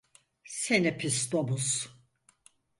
[0.59, 1.69] Seni pis domuz!